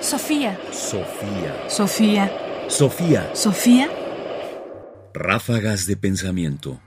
[0.00, 0.58] Sofía.
[0.72, 1.68] Sofía.
[1.68, 2.32] Sofía.
[2.68, 3.30] Sofía.
[3.34, 3.90] Sofía.
[5.12, 6.80] Ráfagas de pensamiento.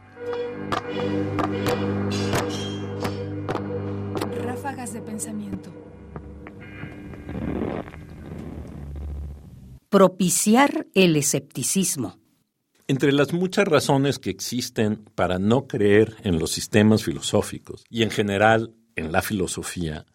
[4.43, 5.71] Ráfagas de pensamiento.
[9.89, 12.17] Propiciar el escepticismo.
[12.87, 18.09] Entre las muchas razones que existen para no creer en los sistemas filosóficos y en
[18.09, 20.07] general en la filosofía,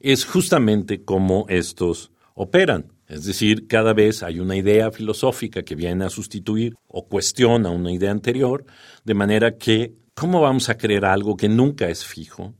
[0.00, 2.92] es justamente cómo estos operan.
[3.08, 7.90] Es decir, cada vez hay una idea filosófica que viene a sustituir o cuestiona una
[7.90, 8.64] idea anterior,
[9.04, 12.54] de manera que, ¿cómo vamos a creer algo que nunca es fijo?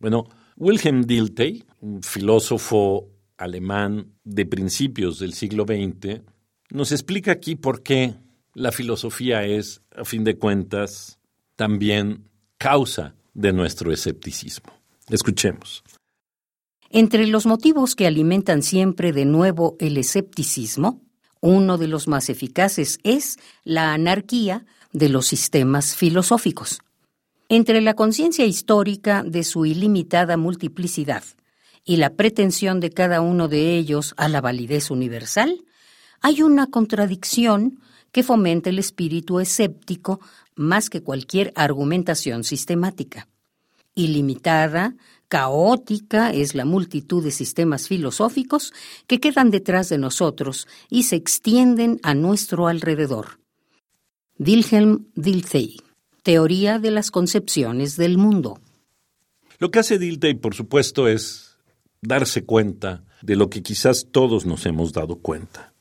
[0.00, 0.24] Bueno,
[0.56, 6.22] Wilhelm Dilthey, un filósofo alemán de principios del siglo XX,
[6.70, 8.14] nos explica aquí por qué
[8.54, 11.20] la filosofía es, a fin de cuentas,
[11.54, 12.28] también
[12.58, 14.72] causa de nuestro escepticismo.
[15.08, 15.84] Escuchemos.
[16.90, 21.02] Entre los motivos que alimentan siempre de nuevo el escepticismo,
[21.40, 26.80] uno de los más eficaces es la anarquía de los sistemas filosóficos.
[27.48, 31.22] Entre la conciencia histórica de su ilimitada multiplicidad
[31.84, 35.64] y la pretensión de cada uno de ellos a la validez universal,
[36.20, 37.80] hay una contradicción
[38.10, 40.20] que fomenta el espíritu escéptico
[40.56, 43.28] más que cualquier argumentación sistemática.
[43.94, 44.96] Ilimitada,
[45.28, 48.72] caótica es la multitud de sistemas filosóficos
[49.06, 53.40] que quedan detrás de nosotros y se extienden a nuestro alrededor.
[54.38, 55.78] Wilhelm Dilthey,
[56.22, 58.60] Teoría de las concepciones del mundo.
[59.58, 61.56] Lo que hace Dilthey, por supuesto, es
[62.02, 65.72] darse cuenta de lo que quizás todos nos hemos dado cuenta,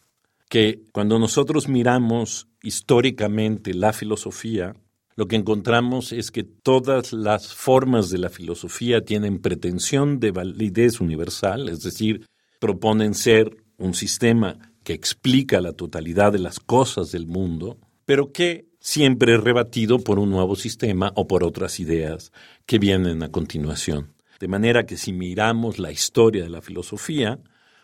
[0.49, 4.75] que cuando nosotros miramos históricamente la filosofía,
[5.15, 10.99] lo que encontramos es que todas las formas de la filosofía tienen pretensión de validez
[10.99, 12.25] universal, es decir,
[12.59, 18.67] proponen ser un sistema que explica la totalidad de las cosas del mundo, pero que
[18.79, 22.31] siempre es rebatido por un nuevo sistema o por otras ideas
[22.65, 24.13] que vienen a continuación.
[24.39, 27.39] De manera que si miramos la historia de la filosofía,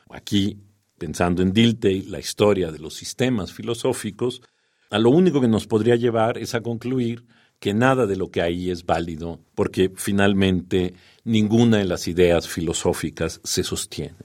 [0.10, 0.60] aquí
[0.98, 4.44] pensando en Dilthey, la historia de los sistemas filosóficos,
[4.92, 7.26] a lo único que nos podría llevar es a concluir
[7.60, 10.94] que nada de lo que hay es válido, porque finalmente
[11.24, 14.18] ninguna de las ideas filosóficas se sostiene.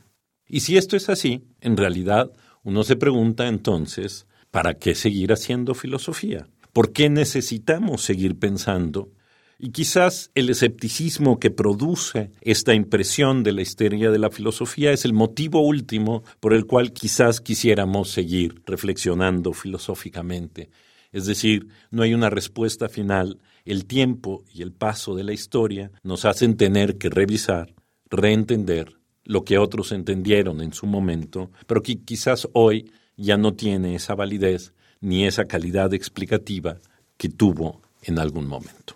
[0.49, 2.33] Y si esto es así, en realidad
[2.65, 6.49] uno se pregunta entonces, ¿para qué seguir haciendo filosofía?
[6.73, 9.11] ¿Por qué necesitamos seguir pensando
[9.59, 15.05] y quizás el escepticismo que produce esta impresión de la histeria de la filosofía es
[15.05, 20.69] el motivo último por el cual quizás quisiéramos seguir reflexionando filosóficamente.
[21.11, 23.41] Es decir, no hay una respuesta final.
[23.65, 27.75] El tiempo y el paso de la historia nos hacen tener que revisar,
[28.11, 33.95] reentender lo que otros entendieron en su momento, pero que quizás hoy ya no tiene
[33.95, 36.79] esa validez ni esa calidad explicativa
[37.17, 38.96] que tuvo en algún momento.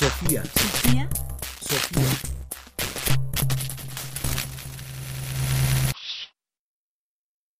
[0.00, 0.42] Sofía.
[0.42, 0.42] Sofía.
[0.44, 1.08] Sofía.
[1.08, 1.19] Sofía.